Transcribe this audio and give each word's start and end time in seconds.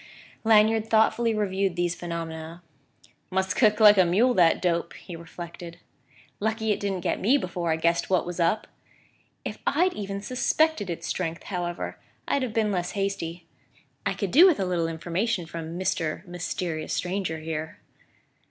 Lanyard 0.43 0.89
thoughtfully 0.89 1.31
reviewed 1.35 1.75
these 1.75 1.93
phenomena. 1.93 2.63
"Must 3.29 3.55
kick 3.55 3.79
like 3.79 3.99
a 3.99 4.03
mule, 4.03 4.33
that 4.33 4.59
dope!" 4.59 4.93
he 4.95 5.15
reflected. 5.15 5.77
"Lucky 6.39 6.71
it 6.71 6.79
didn't 6.79 7.01
get 7.01 7.19
me 7.19 7.37
before 7.37 7.71
I 7.71 7.75
guessed 7.75 8.09
what 8.09 8.25
was 8.25 8.39
up! 8.39 8.65
If 9.45 9.59
I'd 9.67 9.93
even 9.93 10.19
suspected 10.23 10.89
its 10.89 11.05
strength, 11.05 11.43
however, 11.43 11.99
I'd 12.27 12.41
have 12.41 12.51
been 12.51 12.71
less 12.71 12.93
hasty: 12.93 13.45
I 14.03 14.15
could 14.15 14.31
do 14.31 14.47
with 14.47 14.59
a 14.59 14.65
little 14.65 14.87
information 14.87 15.45
from 15.45 15.77
Mr. 15.77 16.25
Mysterious 16.25 16.93
Stranger 16.93 17.37
here!" 17.37 17.77